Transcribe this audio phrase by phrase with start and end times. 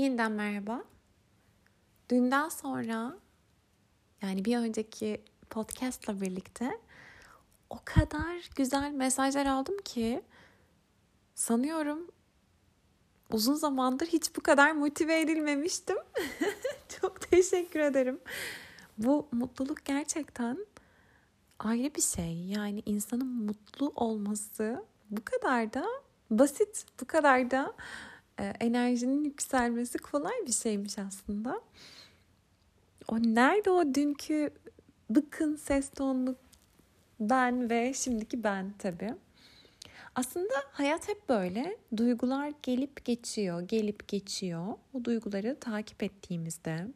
[0.00, 0.84] Yeniden merhaba.
[2.10, 3.16] Dünden sonra
[4.22, 6.80] yani bir önceki podcastla birlikte
[7.70, 10.22] o kadar güzel mesajlar aldım ki
[11.34, 12.10] sanıyorum
[13.30, 15.96] uzun zamandır hiç bu kadar motive edilmemiştim.
[17.00, 18.20] Çok teşekkür ederim.
[18.98, 20.66] Bu mutluluk gerçekten
[21.58, 22.44] ayrı bir şey.
[22.46, 25.86] Yani insanın mutlu olması bu kadar da
[26.30, 27.74] basit, bu kadar da
[28.60, 31.60] enerjinin yükselmesi kolay bir şeymiş aslında.
[33.08, 34.50] O nerede o dünkü
[35.10, 36.36] bıkın ses tonlu
[37.20, 39.14] ben ve şimdiki ben tabii.
[40.14, 41.76] Aslında hayat hep böyle.
[41.96, 44.66] Duygular gelip geçiyor, gelip geçiyor.
[44.94, 46.86] O duyguları takip ettiğimizde,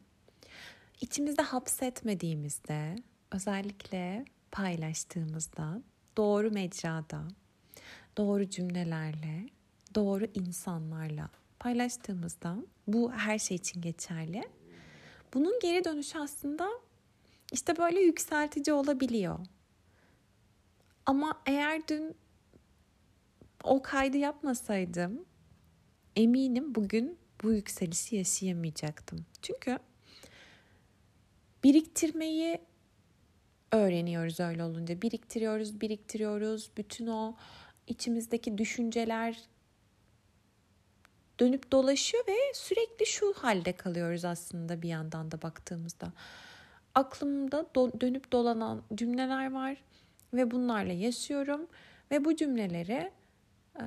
[1.01, 2.95] içimizde hapsetmediğimizde,
[3.31, 5.81] özellikle paylaştığımızda,
[6.17, 7.21] doğru mecrada,
[8.17, 9.49] doğru cümlelerle,
[9.95, 11.29] doğru insanlarla
[11.59, 12.57] paylaştığımızda
[12.87, 14.43] bu her şey için geçerli.
[15.33, 16.69] Bunun geri dönüşü aslında
[17.51, 19.39] işte böyle yükseltici olabiliyor.
[21.05, 22.15] Ama eğer dün
[23.63, 25.25] o kaydı yapmasaydım
[26.15, 29.25] eminim bugün bu yükselişi yaşayamayacaktım.
[29.41, 29.79] Çünkü
[31.63, 32.61] biriktirmeyi
[33.71, 35.01] öğreniyoruz öyle olunca.
[35.01, 36.71] Biriktiriyoruz, biriktiriyoruz.
[36.77, 37.35] Bütün o
[37.87, 39.39] içimizdeki düşünceler
[41.39, 46.11] dönüp dolaşıyor ve sürekli şu halde kalıyoruz aslında bir yandan da baktığımızda.
[46.95, 49.77] Aklımda do- dönüp dolanan cümleler var
[50.33, 51.67] ve bunlarla yaşıyorum
[52.11, 53.11] ve bu cümleleri
[53.79, 53.83] e,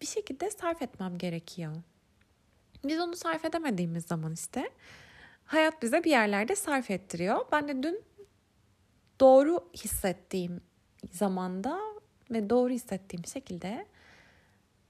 [0.00, 1.72] bir şekilde sarf etmem gerekiyor.
[2.84, 4.70] Biz onu sarf edemediğimiz zaman işte
[5.44, 7.46] hayat bize bir yerlerde sarf ettiriyor.
[7.52, 8.02] Ben de dün
[9.20, 10.60] doğru hissettiğim
[11.12, 11.80] zamanda
[12.30, 13.86] ve doğru hissettiğim şekilde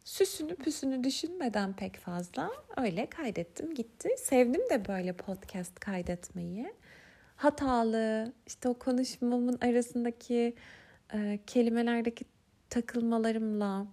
[0.07, 4.09] süsünü püsünü düşünmeden pek fazla öyle kaydettim gitti.
[4.19, 6.75] Sevdim de böyle podcast kaydetmeyi.
[7.37, 10.55] Hatalı işte o konuşmamın arasındaki
[11.15, 12.25] e, kelimelerdeki
[12.71, 13.87] takılmalarımla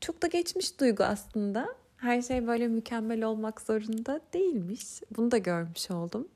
[0.00, 1.68] çok da geçmiş duygu aslında.
[1.96, 4.84] Her şey böyle mükemmel olmak zorunda değilmiş.
[5.16, 6.28] Bunu da görmüş oldum.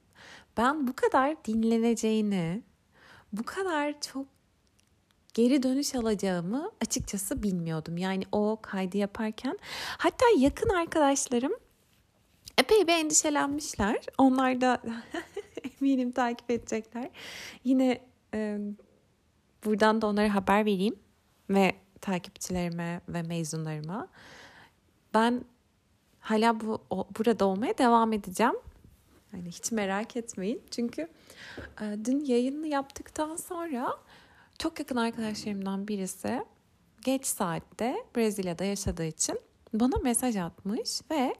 [0.56, 2.62] Ben bu kadar dinleneceğini,
[3.32, 4.26] bu kadar çok
[5.38, 7.96] geri dönüş alacağımı açıkçası bilmiyordum.
[7.96, 9.58] Yani o kaydı yaparken
[9.98, 11.52] hatta yakın arkadaşlarım
[12.58, 13.96] epey bir endişelenmişler.
[14.18, 14.82] Onlar da
[15.80, 17.10] eminim takip edecekler.
[17.64, 18.00] Yine
[18.34, 18.58] e,
[19.64, 20.98] buradan da onlara haber vereyim
[21.50, 24.08] ve takipçilerime ve mezunlarıma.
[25.14, 25.44] Ben
[26.20, 28.56] hala bu o, burada olmaya devam edeceğim.
[29.32, 30.62] Yani hiç merak etmeyin.
[30.70, 31.08] Çünkü
[31.80, 33.98] e, dün yayını yaptıktan sonra
[34.58, 36.44] çok yakın arkadaşlarımdan birisi
[37.04, 39.40] geç saatte Brezilya'da yaşadığı için
[39.72, 41.34] bana mesaj atmış ve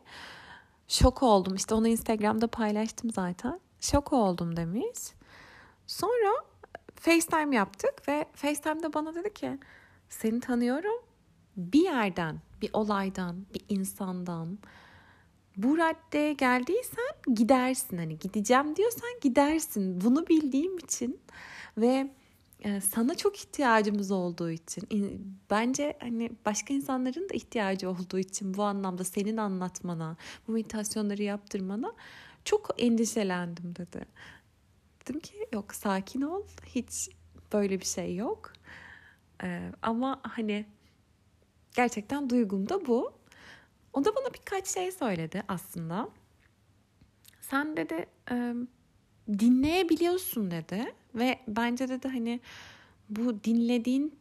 [0.88, 1.54] şok oldum.
[1.54, 3.60] İşte onu Instagram'da paylaştım zaten.
[3.80, 4.98] Şok oldum demiş.
[5.86, 6.32] Sonra
[6.94, 9.58] FaceTime yaptık ve FaceTime'da bana dedi ki
[10.08, 11.02] seni tanıyorum.
[11.56, 14.58] Bir yerden, bir olaydan, bir insandan
[15.56, 17.98] bu raddeye geldiysen gidersin.
[17.98, 20.00] Hani gideceğim diyorsan gidersin.
[20.00, 21.20] Bunu bildiğim için
[21.78, 22.10] ve
[22.92, 24.86] sana çok ihtiyacımız olduğu için
[25.50, 30.16] bence hani başka insanların da ihtiyacı olduğu için bu anlamda senin anlatmana,
[30.48, 31.92] bu meditasyonları yaptırmana
[32.44, 34.06] çok endişelendim dedi.
[35.02, 37.08] Dedim ki yok sakin ol hiç
[37.52, 38.52] böyle bir şey yok.
[39.42, 40.66] Ee, ama hani
[41.76, 43.12] gerçekten duygum da bu.
[43.92, 46.08] O da bana birkaç şey söyledi aslında.
[47.40, 48.06] Sen dedi
[49.28, 52.40] dinleyebiliyorsun dedi ve bence dedi hani
[53.08, 54.18] bu dinlediğin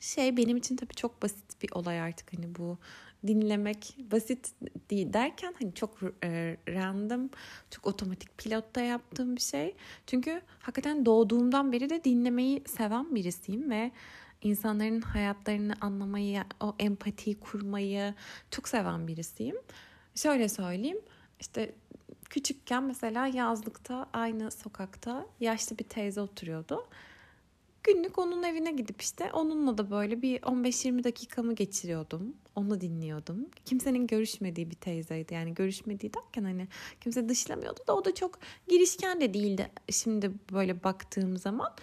[0.00, 2.78] şey benim için tabii çok basit bir olay artık hani bu
[3.26, 4.52] dinlemek basit
[4.90, 7.30] değil derken hani çok e, random,
[7.70, 9.74] çok otomatik pilotta yaptığım bir şey.
[10.06, 13.90] Çünkü hakikaten doğduğumdan beri de dinlemeyi seven birisiyim ve
[14.42, 18.14] insanların hayatlarını anlamayı, o empatiyi kurmayı
[18.50, 19.56] çok seven birisiyim.
[20.14, 21.00] Şöyle söyleyeyim,
[21.40, 21.74] işte
[22.34, 26.86] küçükken mesela yazlıkta aynı sokakta yaşlı bir teyze oturuyordu.
[27.82, 32.36] Günlük onun evine gidip işte onunla da böyle bir 15-20 dakikamı geçiriyordum.
[32.56, 33.48] Onu dinliyordum.
[33.64, 35.34] Kimsenin görüşmediği bir teyzeydi.
[35.34, 36.68] Yani görüşmediği derken hani
[37.00, 38.38] kimse dışlamıyordu da o da çok
[38.68, 41.74] girişken de değildi şimdi böyle baktığım zaman.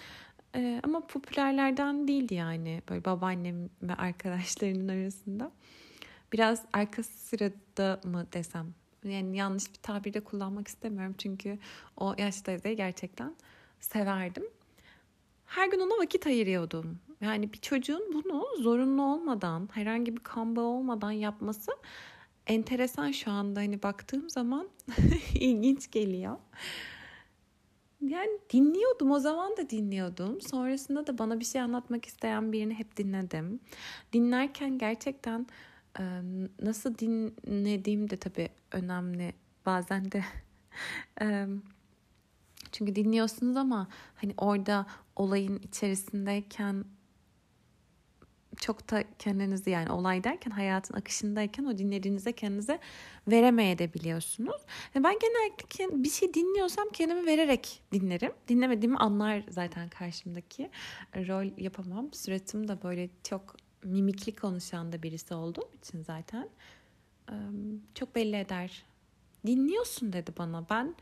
[0.56, 5.52] Ee, ama popülerlerden değildi yani böyle babaannem ve arkadaşlarının arasında.
[6.34, 11.60] Biraz arka sırada mı desem yani yanlış bir tabirde kullanmak istemiyorum çünkü
[11.98, 13.36] o yaşlı teyzeyi gerçekten
[13.80, 14.44] severdim.
[15.46, 17.00] Her gün ona vakit ayırıyordum.
[17.22, 21.72] Yani bir çocuğun bunu zorunlu olmadan, herhangi bir kan bağı olmadan yapması
[22.48, 24.70] enteresan şu anda hani baktığım zaman
[25.34, 26.38] ilginç geliyor.
[28.02, 30.42] Yani dinliyordum o zaman da dinliyordum.
[30.42, 33.60] Sonrasında da bana bir şey anlatmak isteyen birini hep dinledim.
[34.14, 35.48] Dinlerken gerçekten
[36.62, 39.34] nasıl dinlediğim de tabii önemli.
[39.66, 40.24] Bazen de
[42.72, 44.86] çünkü dinliyorsunuz ama hani orada
[45.16, 46.86] olayın içerisindeyken
[48.58, 52.80] çok da kendinizi yani olay derken hayatın akışındayken o dinlediğinize kendinize
[53.28, 54.62] veremeye de biliyorsunuz.
[54.96, 58.32] Ben genellikle bir şey dinliyorsam kendimi vererek dinlerim.
[58.48, 60.70] Dinlemediğimi anlar zaten karşımdaki.
[61.16, 62.14] Rol yapamam.
[62.14, 66.50] Suratım da böyle çok mimikli konuşan da birisi olduğum için zaten
[67.96, 68.86] çok belli eder.
[69.46, 70.70] Dinliyorsun dedi bana.
[70.70, 70.96] Ben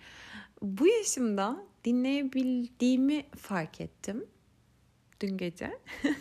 [0.62, 4.26] bu yaşımda dinleyebildiğimi fark ettim
[5.22, 5.80] dün gece.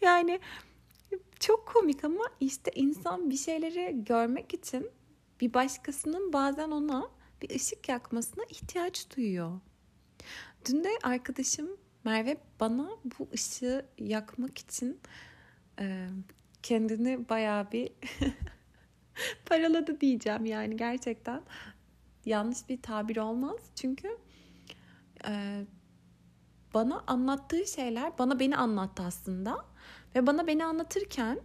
[0.00, 0.40] yani
[1.40, 4.90] çok komik ama işte insan bir şeyleri görmek için
[5.40, 7.10] bir başkasının bazen ona
[7.42, 9.60] bir ışık yakmasına ihtiyaç duyuyor.
[10.68, 11.68] Dün de arkadaşım
[12.04, 15.00] Merve bana bu ışığı yakmak için
[16.62, 17.92] kendini bayağı bir
[19.46, 21.42] paraladı diyeceğim yani gerçekten
[22.24, 24.08] yanlış bir tabir olmaz çünkü
[25.28, 25.64] e,
[26.74, 29.64] bana anlattığı şeyler bana beni anlattı aslında
[30.14, 31.40] ve bana beni anlatırken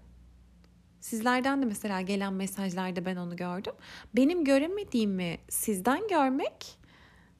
[0.99, 3.73] sizlerden de mesela gelen mesajlarda ben onu gördüm.
[4.15, 6.77] Benim göremediğimi sizden görmek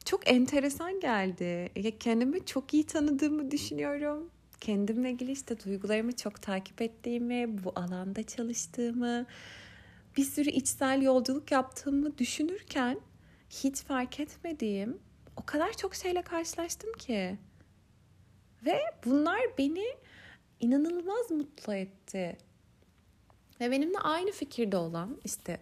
[0.05, 1.71] çok enteresan geldi.
[1.99, 4.29] Kendimi çok iyi tanıdığımı düşünüyorum.
[4.63, 9.25] Kendimle ilgili işte duygularımı çok takip ettiğimi, bu alanda çalıştığımı,
[10.17, 12.99] bir sürü içsel yolculuk yaptığımı düşünürken
[13.49, 14.99] hiç fark etmediğim
[15.37, 17.37] o kadar çok şeyle karşılaştım ki.
[18.65, 19.85] Ve bunlar beni
[20.59, 22.37] inanılmaz mutlu etti.
[23.59, 25.59] Ve benimle aynı fikirde olan işte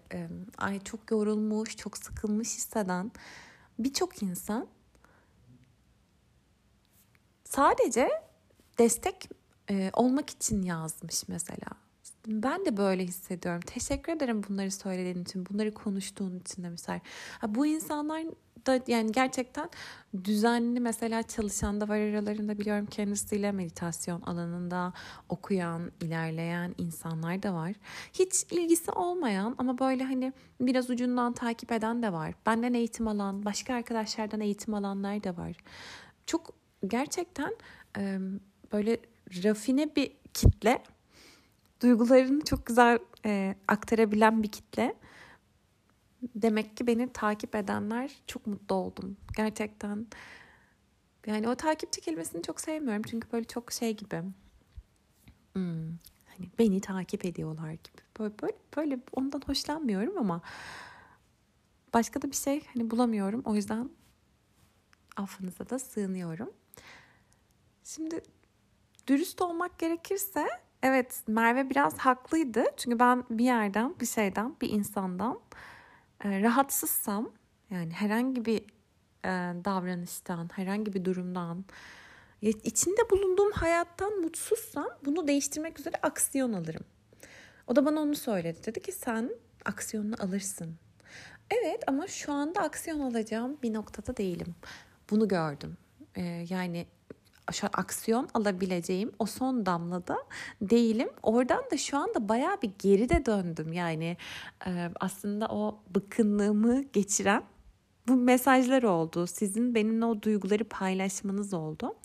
[0.57, 3.11] ay çok yorulmuş, çok sıkılmış hisseden
[3.79, 4.67] birçok insan
[7.43, 8.30] sadece
[8.79, 9.29] destek
[9.93, 11.67] olmak için yazmış mesela.
[12.27, 13.61] Ben de böyle hissediyorum.
[13.65, 16.99] Teşekkür ederim bunları söylediğin için, bunları konuştuğun için demişler.
[17.47, 18.23] Bu insanlar
[18.67, 19.69] da yani gerçekten
[20.23, 24.93] düzenli mesela çalışan da var aralarında biliyorum kendisiyle meditasyon alanında
[25.29, 27.73] okuyan, ilerleyen insanlar da var.
[28.13, 32.33] Hiç ilgisi olmayan ama böyle hani biraz ucundan takip eden de var.
[32.45, 35.57] Benden eğitim alan, başka arkadaşlardan eğitim alanlar da var.
[36.25, 36.53] Çok
[36.87, 37.55] gerçekten
[38.71, 38.97] böyle
[39.43, 40.83] rafine bir kitle.
[41.81, 44.95] Duygularını çok güzel e, aktarabilen bir kitle
[46.35, 49.17] demek ki beni takip edenler çok mutlu oldum.
[49.37, 50.07] Gerçekten
[51.27, 53.03] yani o takipçi kelimesini çok sevmiyorum.
[53.09, 54.23] Çünkü böyle çok şey gibi.
[55.53, 55.87] Hmm,
[56.27, 58.01] hani beni takip ediyorlar gibi.
[58.19, 60.41] Böyle, böyle, böyle ondan hoşlanmıyorum ama
[61.93, 63.41] başka da bir şey hani bulamıyorum.
[63.45, 63.89] O yüzden
[65.15, 66.49] affınıza da sığınıyorum.
[67.83, 68.21] Şimdi
[69.07, 70.47] dürüst olmak gerekirse
[70.83, 72.63] evet Merve biraz haklıydı.
[72.77, 75.39] Çünkü ben bir yerden, bir şeyden, bir insandan
[76.23, 77.31] e, rahatsızsam
[77.69, 78.61] yani herhangi bir
[79.25, 79.29] e,
[79.65, 81.65] davranıştan, herhangi bir durumdan,
[82.41, 86.83] içinde bulunduğum hayattan mutsuzsam bunu değiştirmek üzere aksiyon alırım.
[87.67, 88.59] O da bana onu söyledi.
[88.65, 89.31] Dedi ki sen
[89.65, 90.75] aksiyonunu alırsın.
[91.49, 94.55] Evet ama şu anda aksiyon alacağım bir noktada değilim.
[95.09, 95.77] Bunu gördüm.
[96.15, 96.87] Ee, yani
[97.73, 100.17] aksiyon alabileceğim o son damlada
[100.61, 101.09] değilim.
[101.23, 103.73] Oradan da şu anda baya bir geride döndüm.
[103.73, 104.17] Yani
[104.99, 107.43] aslında o bıkkınlığımı geçiren
[108.07, 109.27] bu mesajlar oldu.
[109.27, 111.95] Sizin benimle o duyguları paylaşmanız oldu.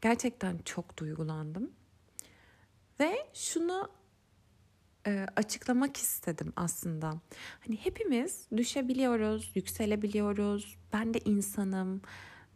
[0.00, 1.70] Gerçekten çok duygulandım.
[3.00, 3.88] Ve şunu
[5.36, 7.14] açıklamak istedim aslında.
[7.66, 10.78] Hani hepimiz düşebiliyoruz, yükselebiliyoruz.
[10.92, 12.02] Ben de insanım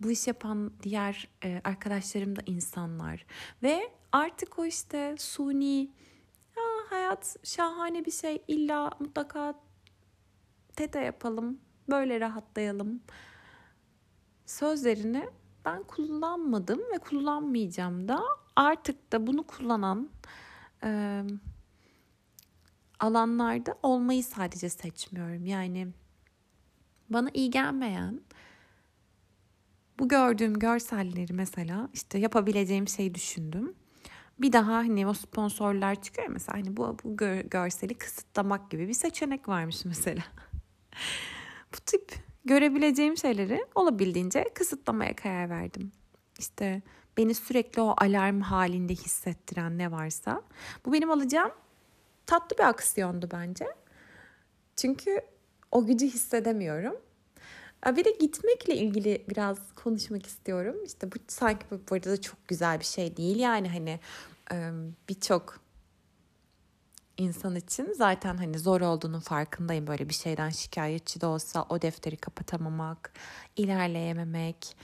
[0.03, 3.27] bu iş yapan diğer e, arkadaşlarım da insanlar.
[3.63, 5.81] Ve artık o işte suni
[6.57, 9.55] ya hayat şahane bir şey illa mutlaka
[10.77, 13.03] teta yapalım böyle rahatlayalım
[14.47, 15.29] sözlerini
[15.65, 18.23] ben kullanmadım ve kullanmayacağım da
[18.57, 20.11] artık da bunu kullanan
[20.85, 21.23] e,
[23.01, 25.47] alanlarda olmayı sadece seçmiyorum.
[25.47, 25.89] Yani
[27.11, 28.21] bana iyi gelmeyen
[29.99, 33.75] bu gördüğüm görselleri mesela işte yapabileceğim şeyi düşündüm.
[34.39, 38.95] Bir daha hani o sponsorlar çıkıyor mesela hani bu, bu gör, görseli kısıtlamak gibi bir
[38.95, 40.23] seçenek varmış mesela.
[41.75, 45.93] bu tip görebileceğim şeyleri olabildiğince kısıtlamaya karar verdim.
[46.39, 46.83] İşte
[47.17, 50.43] beni sürekli o alarm halinde hissettiren ne varsa
[50.87, 51.53] bu benim alacağım
[52.27, 53.67] tatlı bir aksiyondu bence.
[54.77, 55.21] Çünkü
[55.71, 56.97] o gücü hissedemiyorum.
[57.87, 60.77] Bir de gitmekle ilgili biraz konuşmak istiyorum.
[60.85, 64.01] İşte bu sanki bu arada da çok güzel bir şey değil yani hani
[65.09, 65.61] birçok
[67.17, 72.17] insan için zaten hani zor olduğunun farkındayım böyle bir şeyden şikayetçi de olsa o defteri
[72.17, 73.13] kapatamamak,
[73.57, 74.77] ilerleyememek,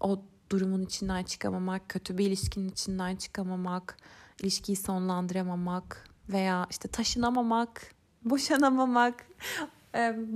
[0.00, 3.96] o durumun içinden çıkamamak, kötü bir ilişkinin içinden çıkamamak,
[4.42, 7.94] ilişkiyi sonlandıramamak veya işte taşınamamak,
[8.24, 9.26] boşanamamak.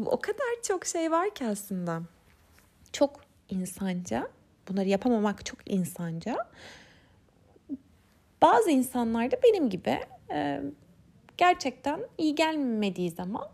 [0.06, 2.02] O kadar çok şey var ki aslında.
[2.92, 3.20] Çok
[3.50, 4.28] insanca.
[4.68, 6.36] Bunları yapamamak çok insanca.
[8.42, 10.00] Bazı insanlar da benim gibi
[11.36, 13.48] gerçekten iyi gelmediği zaman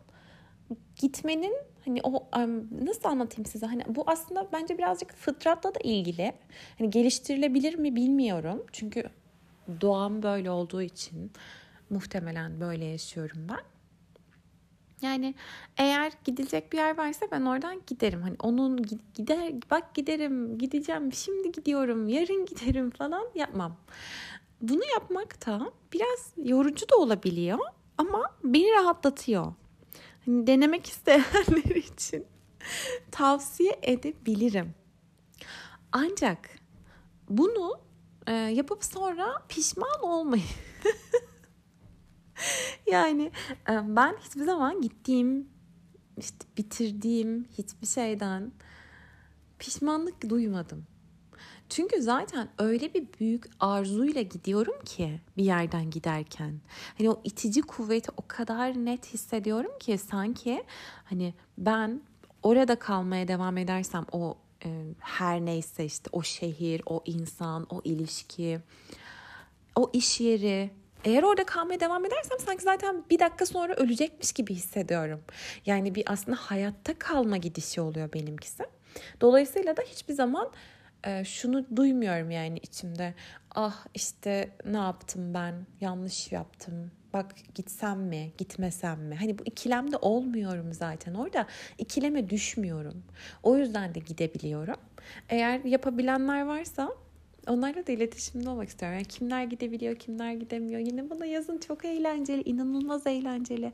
[0.97, 2.29] gitmenin hani o
[2.85, 6.33] nasıl anlatayım size hani bu aslında bence birazcık fıtratla da ilgili.
[6.79, 8.67] Hani geliştirilebilir mi bilmiyorum.
[8.73, 9.05] Çünkü
[9.81, 11.33] doğam böyle olduğu için
[11.91, 13.72] muhtemelen böyle yaşıyorum ben.
[15.03, 15.35] Yani
[15.77, 18.23] eğer gidilecek bir yer varsa ben oradan giderim.
[18.23, 18.83] Hani onun
[19.15, 23.77] gider bak giderim, gideceğim, şimdi gidiyorum, yarın giderim falan yapmam.
[24.61, 27.59] Bunu yapmak da biraz yorucu da olabiliyor
[27.99, 29.53] ama beni rahatlatıyor.
[30.27, 32.27] Hani denemek isteyenler için
[33.11, 34.75] tavsiye edebilirim.
[35.93, 36.51] Ancak
[37.29, 37.81] bunu
[38.27, 40.45] e, yapıp sonra pişman olmayın.
[42.91, 43.31] yani
[43.71, 45.49] e, ben hiçbir zaman gittiğim,
[46.19, 48.53] işte bitirdiğim hiçbir şeyden
[49.59, 50.87] pişmanlık duymadım.
[51.69, 56.61] Çünkü zaten öyle bir büyük arzuyla gidiyorum ki bir yerden giderken.
[56.99, 60.65] Hani o itici kuvveti o kadar net hissediyorum ki sanki
[61.05, 62.01] hani ben
[62.43, 68.61] orada kalmaya devam edersem o e, her neyse işte o şehir, o insan, o ilişki,
[69.77, 70.71] o iş yeri
[71.05, 75.25] eğer orada kalmaya devam edersem sanki zaten bir dakika sonra ölecekmiş gibi hissediyorum.
[75.67, 78.65] Yani bir aslında hayatta kalma gidişi oluyor benimkisi.
[79.21, 80.51] Dolayısıyla da hiçbir zaman
[81.07, 83.15] e, şunu duymuyorum yani içimde.
[83.55, 85.67] Ah işte ne yaptım ben?
[85.81, 86.91] Yanlış yaptım.
[87.13, 89.17] Bak gitsem mi, gitmesem mi?
[89.17, 91.15] Hani bu ikilemde olmuyorum zaten.
[91.15, 91.47] Orada
[91.79, 93.03] ikileme düşmüyorum.
[93.43, 94.77] O yüzden de gidebiliyorum.
[95.29, 96.91] Eğer yapabilenler varsa
[97.47, 98.99] onlarla da iletişimde olmak istiyorum.
[98.99, 100.81] Yani kimler gidebiliyor, kimler gidemiyor.
[100.81, 103.73] Yine bana yazın çok eğlenceli, inanılmaz eğlenceli.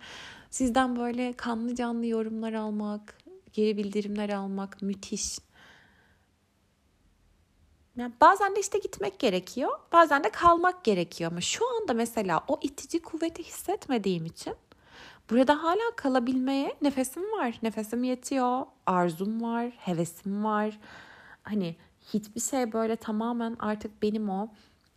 [0.51, 3.19] Sizden böyle kanlı canlı yorumlar almak,
[3.53, 5.39] geri bildirimler almak müthiş.
[7.97, 9.71] Yani bazen de işte gitmek gerekiyor.
[9.93, 11.31] Bazen de kalmak gerekiyor.
[11.31, 14.55] Ama şu anda mesela o itici kuvveti hissetmediğim için
[15.31, 17.59] burada hala kalabilmeye nefesim var.
[17.63, 18.67] Nefesim yetiyor.
[18.87, 19.73] Arzum var.
[19.79, 20.79] Hevesim var.
[21.43, 21.77] Hani
[22.15, 24.49] hiçbir şey böyle tamamen artık benim o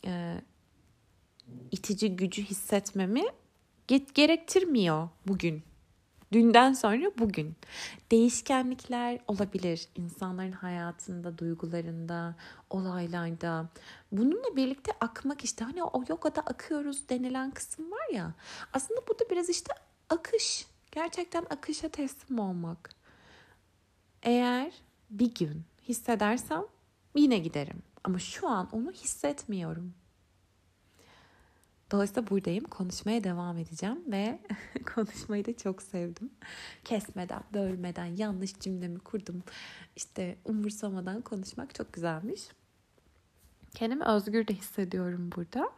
[0.06, 0.42] e,
[1.72, 3.24] itici gücü hissetmemi
[4.16, 5.64] gerektirmiyor bugün.
[6.32, 7.56] Dünden sonra bugün.
[8.12, 12.36] Değişkenlikler olabilir insanların hayatında, duygularında,
[12.70, 13.70] olaylarda.
[14.12, 18.34] Bununla birlikte akmak işte hani o yogada akıyoruz denilen kısım var ya.
[18.74, 19.74] Aslında bu da biraz işte
[20.10, 20.66] akış.
[20.92, 22.90] Gerçekten akışa teslim olmak.
[24.24, 24.72] Eğer
[25.10, 26.64] bir gün hissedersem
[27.16, 27.82] yine giderim.
[28.04, 29.94] Ama şu an onu hissetmiyorum.
[31.92, 32.64] Dolayısıyla buradayım.
[32.64, 34.40] Konuşmaya devam edeceğim ve
[34.96, 36.32] konuşmayı da çok sevdim.
[36.84, 39.44] Kesmeden, bölmeden, yanlış cümlemi kurdum.
[39.96, 42.42] İşte umursamadan konuşmak çok güzelmiş.
[43.76, 45.72] Kendimi özgür de hissediyorum burada.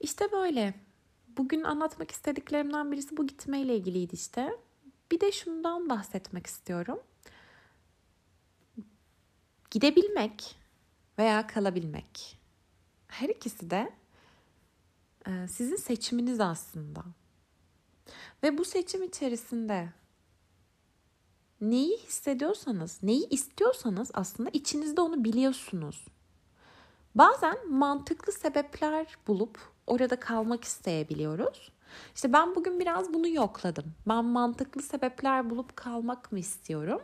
[0.00, 0.74] İşte böyle.
[1.36, 4.50] Bugün anlatmak istediklerimden birisi bu gitmeyle ilgiliydi işte.
[5.12, 6.98] Bir de şundan bahsetmek istiyorum.
[9.70, 10.56] Gidebilmek
[11.18, 12.38] veya kalabilmek.
[13.06, 14.00] Her ikisi de
[15.26, 17.04] ee, sizin seçiminiz aslında.
[18.42, 19.88] Ve bu seçim içerisinde
[21.60, 26.06] neyi hissediyorsanız, neyi istiyorsanız aslında içinizde onu biliyorsunuz.
[27.14, 31.72] Bazen mantıklı sebepler bulup orada kalmak isteyebiliyoruz.
[32.14, 33.94] İşte ben bugün biraz bunu yokladım.
[34.08, 37.00] Ben mantıklı sebepler bulup kalmak mı istiyorum?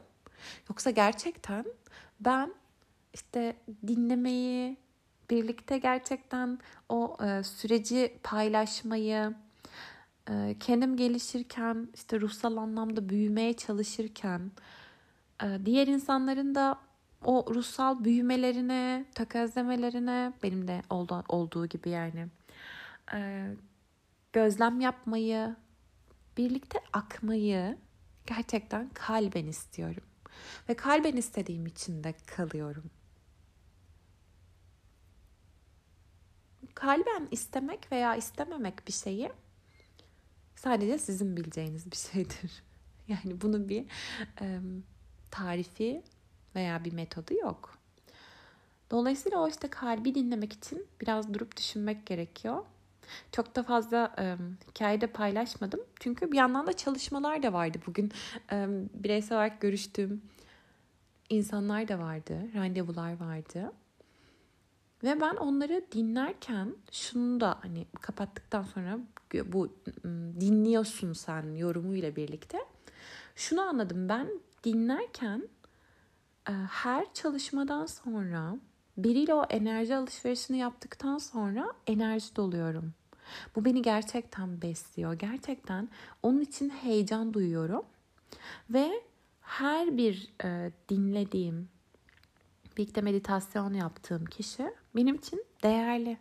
[0.71, 1.65] Yoksa gerçekten
[2.21, 2.55] ben
[3.15, 3.57] işte
[3.87, 4.77] dinlemeyi,
[5.31, 6.59] birlikte gerçekten
[6.89, 9.35] o e, süreci paylaşmayı,
[10.31, 14.51] e, kendim gelişirken, işte ruhsal anlamda büyümeye çalışırken,
[15.43, 16.79] e, diğer insanların da
[17.25, 22.27] o ruhsal büyümelerine, takazlemelerine, benim de oldu, olduğu gibi yani,
[23.15, 23.51] e,
[24.33, 25.57] gözlem yapmayı,
[26.37, 27.77] birlikte akmayı
[28.27, 30.03] gerçekten kalben istiyorum.
[30.69, 32.91] Ve kalben istediğim için de kalıyorum.
[36.77, 39.31] kalben istemek veya istememek bir şeyi
[40.57, 42.51] sadece sizin bileceğiniz bir şeydir.
[43.09, 43.85] Yani bunun bir
[44.41, 44.61] e,
[45.31, 46.03] tarifi
[46.55, 47.79] veya bir metodu yok.
[48.91, 52.65] Dolayısıyla o işte kalbi dinlemek için biraz durup düşünmek gerekiyor.
[53.33, 54.37] Çok da fazla e,
[54.71, 55.81] hikayede paylaşmadım.
[56.01, 58.13] Çünkü bir yandan da çalışmalar da vardı bugün.
[58.53, 60.23] E, bireysel olarak görüştüğüm
[61.31, 62.39] insanlar da vardı.
[62.55, 63.73] Randevular vardı.
[65.05, 68.99] Ve ben onları dinlerken şunu da hani kapattıktan sonra
[69.45, 69.69] bu
[70.41, 72.59] dinliyorsun sen yorumuyla birlikte.
[73.37, 74.29] Şunu anladım ben
[74.65, 75.49] dinlerken
[76.71, 78.57] her çalışmadan sonra
[78.97, 82.95] biriyle o enerji alışverişini yaptıktan sonra enerji doluyorum.
[83.57, 85.13] Bu beni gerçekten besliyor.
[85.13, 85.89] Gerçekten
[86.23, 87.85] onun için heyecan duyuyorum.
[88.71, 89.03] Ve
[89.41, 91.69] her bir e, dinlediğim,
[92.77, 96.19] birlikte meditasyon yaptığım kişi benim için değerli.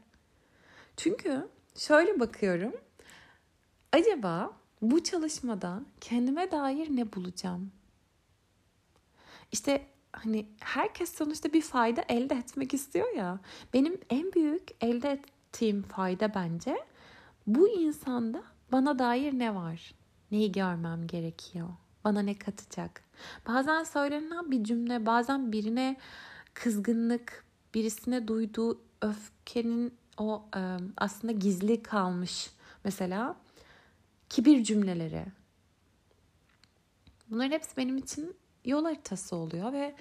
[0.98, 2.74] Çünkü şöyle bakıyorum.
[3.92, 4.52] Acaba
[4.82, 7.72] bu çalışmada kendime dair ne bulacağım?
[9.52, 13.40] İşte hani herkes sonuçta bir fayda elde etmek istiyor ya.
[13.74, 16.78] Benim en büyük elde ettiğim fayda bence
[17.48, 19.94] bu insanda bana dair ne var?
[20.32, 21.70] Neyi görmem gerekiyor?
[22.04, 23.04] Bana ne katacak?
[23.48, 25.98] Bazen söylenen bir cümle, bazen birine
[26.54, 30.46] kızgınlık, birisine duyduğu öfkenin o
[30.98, 32.50] aslında gizli kalmış
[32.84, 33.36] mesela
[34.30, 35.26] kibir cümleleri.
[37.30, 39.96] Bunların hepsi benim için yol haritası oluyor ve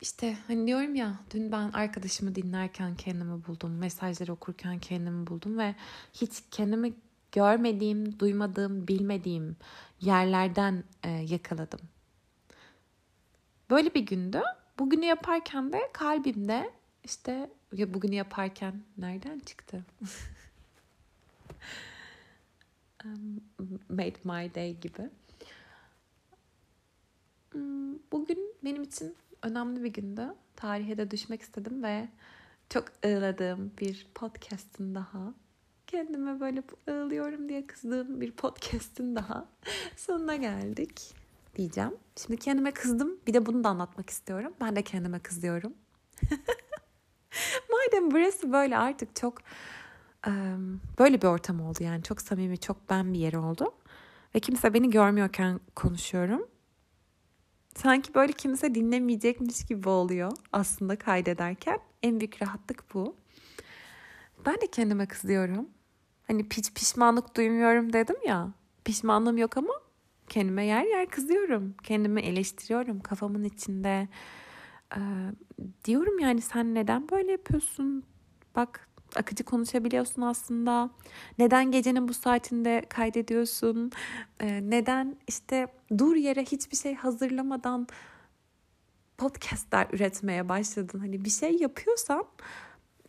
[0.00, 3.78] işte hani diyorum ya dün ben arkadaşımı dinlerken kendimi buldum.
[3.78, 5.74] Mesajları okurken kendimi buldum ve
[6.12, 6.94] hiç kendimi
[7.32, 9.56] görmediğim, duymadığım, bilmediğim
[10.00, 11.80] yerlerden e, yakaladım.
[13.70, 14.42] Böyle bir gündü.
[14.78, 16.70] Bugünü yaparken de kalbimde
[17.04, 19.84] işte ya bugünü yaparken nereden çıktı?
[23.88, 25.10] Made my day gibi.
[27.56, 30.34] Hmm, bugün benim için önemli bir gündü.
[30.56, 32.08] Tarihe de düşmek istedim ve
[32.70, 35.34] çok ağladığım bir podcast'ın daha
[35.86, 39.48] kendime böyle ağlıyorum diye kızdığım bir podcast'in daha
[39.96, 41.14] sonuna geldik
[41.56, 41.94] diyeceğim.
[42.16, 43.18] Şimdi kendime kızdım.
[43.26, 44.52] Bir de bunu da anlatmak istiyorum.
[44.60, 45.74] Ben de kendime kızıyorum.
[47.70, 49.38] Madem burası böyle artık çok
[50.98, 53.74] böyle bir ortam oldu yani çok samimi, çok ben bir yer oldu.
[54.34, 56.55] Ve kimse beni görmüyorken konuşuyorum.
[57.76, 61.78] Sanki böyle kimse dinlemeyecekmiş gibi oluyor aslında kaydederken.
[62.02, 63.16] En büyük rahatlık bu.
[64.46, 65.68] Ben de kendime kızıyorum.
[66.26, 68.52] Hani piç pişmanlık duymuyorum dedim ya.
[68.84, 69.72] Pişmanlığım yok ama
[70.28, 71.74] kendime yer yer kızıyorum.
[71.82, 74.08] Kendimi eleştiriyorum kafamın içinde.
[74.96, 75.00] Ee,
[75.84, 78.04] diyorum yani sen neden böyle yapıyorsun?
[78.56, 78.85] Bak
[79.16, 80.90] akıcı konuşabiliyorsun aslında.
[81.38, 83.92] Neden gecenin bu saatinde kaydediyorsun?
[84.40, 85.66] Ee, neden işte
[85.98, 87.88] dur yere hiçbir şey hazırlamadan
[89.18, 90.98] podcastler üretmeye başladın?
[90.98, 92.24] Hani bir şey yapıyorsan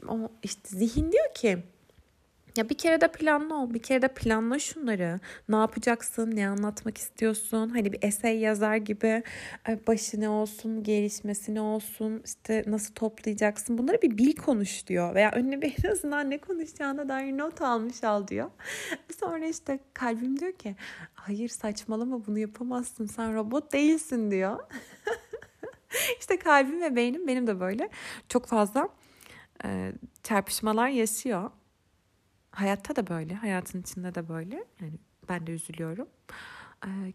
[0.08, 1.64] o işte zihin diyor ki
[2.58, 5.20] ya bir kere de planlı ol, bir kere de planla şunları.
[5.50, 7.70] Ne yapacaksın, ne anlatmak istiyorsun?
[7.70, 9.24] Hani bir essay yazar gibi
[9.88, 13.78] başı ne olsun, gelişmesi ne olsun, işte nasıl toplayacaksın?
[13.78, 15.16] Bunları bir bil konuş diyor.
[15.16, 18.52] Veya önüne bir en azından ne konuşacağına dair not almış al diyor.
[19.20, 20.76] Sonra işte kalbim diyor ki
[21.14, 24.60] hayır saçmalama bunu yapamazsın sen robot değilsin diyor.
[26.20, 27.90] İşte kalbim ve beynim benim de böyle
[28.30, 28.90] çok fazla
[29.66, 29.92] e,
[30.24, 31.52] çarpışmalar yaşıyor.
[32.58, 34.66] Hayatta da böyle, hayatın içinde de böyle.
[34.82, 34.94] Yani
[35.30, 36.08] ben de üzülüyorum.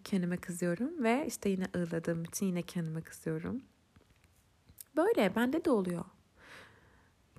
[0.05, 3.63] Kendime kızıyorum ve işte yine ağladığım için yine kendime kızıyorum.
[4.97, 6.05] Böyle bende de oluyor.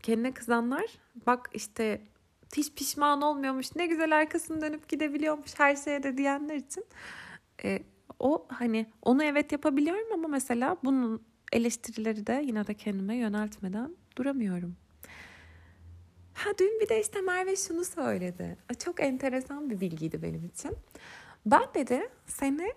[0.01, 0.85] Kendine kızanlar
[1.27, 2.01] bak işte
[2.55, 6.85] hiç pişman olmuyormuş ne güzel arkasını dönüp gidebiliyormuş her şeye de diyenler için
[7.63, 7.83] e,
[8.19, 14.75] o hani onu evet yapabiliyorum ama mesela bunun eleştirileri de yine de kendime yöneltmeden duramıyorum.
[16.33, 18.57] Ha dün bir de işte Merve şunu söyledi.
[18.79, 20.77] Çok enteresan bir bilgiydi benim için.
[21.45, 22.73] Ben dedi seni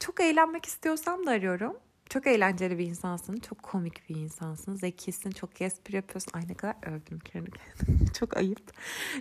[0.00, 1.76] çok eğlenmek istiyorsam da arıyorum.
[2.08, 6.32] Çok eğlenceli bir insansın, çok komik bir insansın, zekisin, çok espri yapıyorsun.
[6.34, 7.50] Ay ne kadar övdüm kendi
[8.18, 8.72] çok ayıp.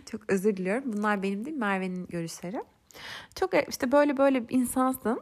[0.05, 0.93] Çok özür diliyorum.
[0.93, 2.63] Bunlar benim değil Merve'nin görüşleri.
[3.35, 5.21] Çok e, işte böyle böyle bir insansın.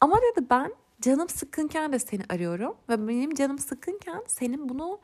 [0.00, 2.76] Ama dedi ben canım sıkkınken de seni arıyorum.
[2.88, 5.00] Ve benim canım sıkkınken senin bunu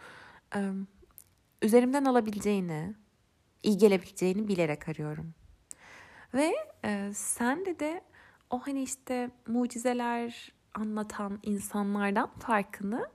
[1.62, 2.94] üzerimden alabileceğini,
[3.62, 5.34] iyi gelebileceğini bilerek arıyorum.
[6.34, 8.04] Ve e, sen de de
[8.50, 13.10] o hani işte mucizeler anlatan insanlardan farkını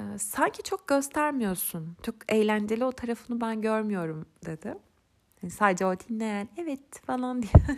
[0.00, 1.96] e, sanki çok göstermiyorsun.
[2.02, 4.74] Çok eğlenceli o tarafını ben görmüyorum dedi.
[5.42, 7.52] Yani sadece o dinleyen evet falan diye.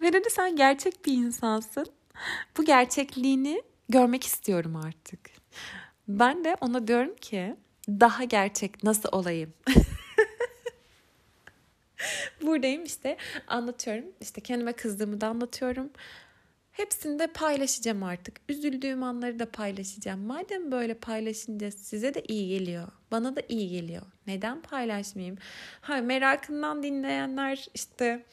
[0.00, 1.86] Ve dedi sen gerçek bir insansın.
[2.56, 5.20] Bu gerçekliğini görmek istiyorum artık.
[6.08, 7.56] Ben de ona diyorum ki
[7.88, 9.52] daha gerçek nasıl olayım?
[12.42, 14.04] Buradayım işte anlatıyorum.
[14.20, 15.90] İşte kendime kızdığımı da anlatıyorum.
[16.72, 18.40] Hepsini de paylaşacağım artık.
[18.48, 20.20] Üzüldüğüm anları da paylaşacağım.
[20.20, 22.88] Madem böyle paylaşınca size de iyi geliyor.
[23.10, 24.02] Bana da iyi geliyor.
[24.26, 25.38] Neden paylaşmayayım?
[25.80, 28.24] Ha merakından dinleyenler işte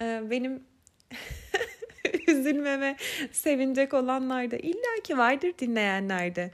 [0.00, 0.62] e, benim
[2.28, 2.96] üzülmeme
[3.32, 6.50] sevinecek olanlar da illaki vardır dinleyenlerde.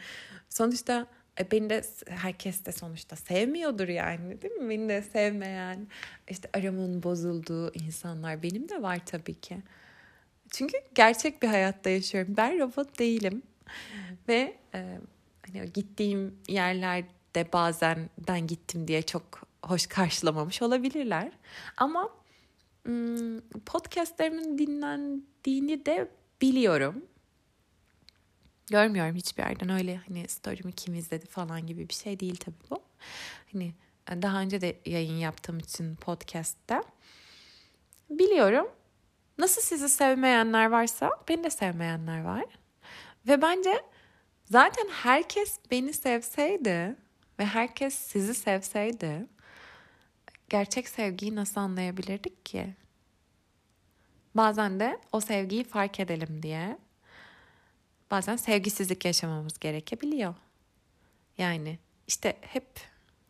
[0.51, 1.07] Sonuçta
[1.41, 4.71] e, beni de herkes de sonuçta sevmiyordur yani değil mi?
[4.71, 5.87] Beni de sevmeyen
[6.29, 9.57] işte aramın bozulduğu insanlar benim de var tabii ki.
[10.51, 12.35] Çünkü gerçek bir hayatta yaşıyorum.
[12.37, 13.43] Ben robot değilim.
[14.29, 14.99] Ve e,
[15.47, 21.33] hani gittiğim yerlerde bazen ben gittim diye çok hoş karşılamamış olabilirler.
[21.77, 22.11] Ama
[23.67, 26.09] podcastlerimin dinlendiğini de
[26.43, 27.05] biliyorum.
[28.71, 32.83] Görmüyorum hiçbir yerden öyle hani story'mi kim izledi falan gibi bir şey değil tabii bu.
[33.53, 33.75] Hani
[34.11, 36.83] daha önce de yayın yaptığım için podcast'te
[38.11, 38.67] biliyorum
[39.41, 42.45] Nasıl sizi sevmeyenler varsa beni de sevmeyenler var.
[43.29, 43.83] Ve bence
[44.45, 46.97] zaten herkes beni sevseydi
[47.39, 49.27] ve herkes sizi sevseydi
[50.49, 52.75] gerçek sevgiyi nasıl anlayabilirdik ki?
[54.35, 56.79] Bazen de o sevgiyi fark edelim diye
[58.11, 60.35] bazen sevgisizlik yaşamamız gerekebiliyor.
[61.39, 62.67] Yani işte hep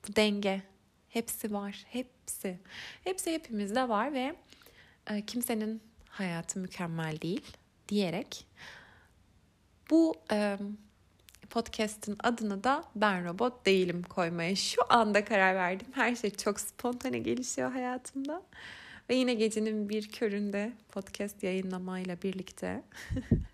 [0.09, 0.63] bu denge
[1.09, 1.85] hepsi var.
[1.89, 2.59] Hepsi.
[3.05, 4.37] Hepsi hepimizde var ve
[5.11, 7.57] e, kimsenin hayatı mükemmel değil
[7.89, 8.47] diyerek
[9.91, 10.59] bu e,
[11.51, 15.87] podcast'in adını da ben robot değilim koymaya şu anda karar verdim.
[15.93, 18.43] Her şey çok spontane gelişiyor hayatımda.
[19.11, 22.83] Ve yine gecenin bir köründe podcast yayınlamayla birlikte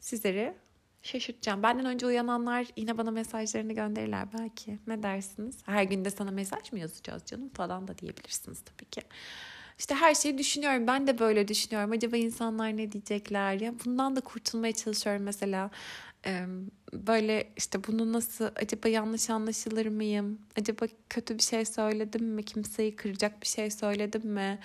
[0.00, 0.54] sizleri
[1.02, 1.62] şaşırtacağım.
[1.62, 4.78] Benden önce uyananlar yine bana mesajlarını gönderirler belki.
[4.86, 5.58] Ne dersiniz?
[5.66, 9.02] Her günde sana mesaj mı yazacağız canım falan da diyebilirsiniz tabii ki.
[9.78, 10.86] İşte her şeyi düşünüyorum.
[10.86, 11.92] Ben de böyle düşünüyorum.
[11.92, 13.60] Acaba insanlar ne diyecekler?
[13.60, 15.70] Ya bundan da kurtulmaya çalışıyorum mesela.
[16.92, 20.38] Böyle işte bunu nasıl acaba yanlış anlaşılır mıyım?
[20.60, 22.44] Acaba kötü bir şey söyledim mi?
[22.44, 24.58] Kimseyi kıracak bir şey söyledim mi?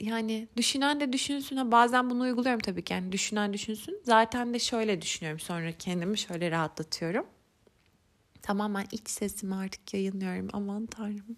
[0.00, 1.56] Yani düşünen de düşünsün.
[1.56, 2.92] Ha, bazen bunu uyguluyorum tabii ki.
[2.92, 4.00] Yani düşünen düşünsün.
[4.04, 5.40] Zaten de şöyle düşünüyorum.
[5.40, 7.26] Sonra kendimi şöyle rahatlatıyorum.
[8.42, 10.48] Tamamen iç sesimi artık yayınlıyorum.
[10.52, 11.36] Aman tanrım.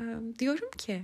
[0.00, 1.02] Ee, diyorum ki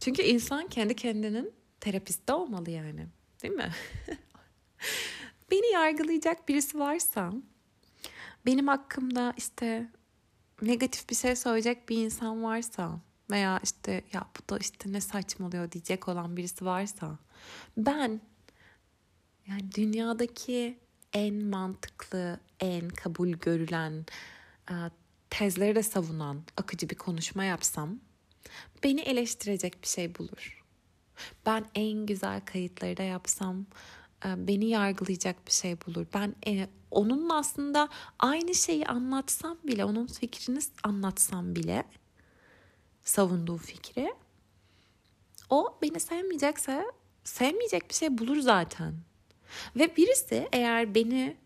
[0.00, 3.06] çünkü insan kendi kendinin terapisti olmalı yani.
[3.42, 3.70] Değil mi?
[5.50, 7.32] Beni yargılayacak birisi varsa,
[8.46, 9.88] benim hakkımda işte
[10.62, 13.00] negatif bir şey söyleyecek bir insan varsa
[13.32, 17.18] veya işte ya bu da işte ne saçmalıyor diyecek olan birisi varsa
[17.76, 18.20] ben
[19.46, 20.78] yani dünyadaki
[21.12, 24.06] en mantıklı, en kabul görülen,
[25.30, 27.98] tezleri de savunan akıcı bir konuşma yapsam
[28.84, 30.64] beni eleştirecek bir şey bulur.
[31.46, 33.66] Ben en güzel kayıtları da yapsam
[34.26, 36.06] e, beni yargılayacak bir şey bulur.
[36.14, 41.84] Ben e, onun aslında aynı şeyi anlatsam bile, onun fikrini anlatsam bile
[43.04, 44.14] savunduğu fikri
[45.50, 46.84] o beni sevmeyecekse
[47.24, 48.94] sevmeyecek bir şey bulur zaten.
[49.76, 51.36] Ve birisi eğer beni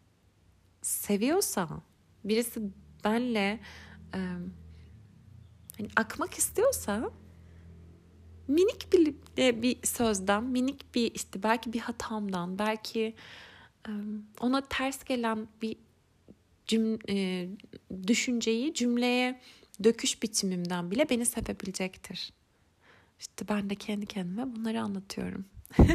[0.82, 1.68] seviyorsa,
[2.24, 2.60] birisi
[3.04, 3.60] benle
[4.14, 4.18] e,
[5.78, 7.10] hani akmak istiyorsa
[8.48, 9.14] minik bir,
[9.62, 13.14] bir sözden, minik bir işte belki bir hatamdan, belki
[14.40, 15.76] ona ters gelen bir
[16.66, 17.48] cüm, e,
[18.06, 19.40] düşünceyi cümleye
[19.84, 22.32] döküş biçimimden bile beni sevebilecektir.
[23.18, 25.44] İşte ben de kendi kendime bunları anlatıyorum.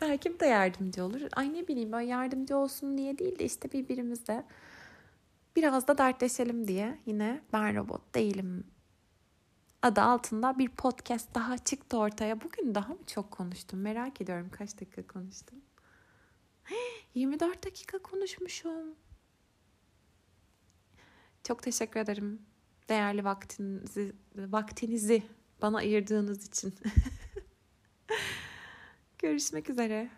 [0.00, 1.20] Belki de yardımcı olur.
[1.32, 4.44] Ay ne bileyim ben yardımcı olsun diye değil de işte birbirimize
[5.56, 8.64] biraz da dertleşelim diye yine ben robot değilim
[9.82, 12.40] adı altında bir podcast daha çıktı ortaya.
[12.40, 13.80] Bugün daha mı çok konuştum?
[13.80, 15.58] Merak ediyorum kaç dakika konuştum.
[17.14, 18.94] 24 dakika konuşmuşum.
[21.44, 22.42] Çok teşekkür ederim.
[22.88, 25.22] Değerli vaktinizi, vaktinizi
[25.62, 26.74] bana ayırdığınız için.
[29.18, 30.10] Görüşmek üzere.